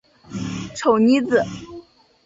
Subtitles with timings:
[0.75, 1.45] 丑妮子。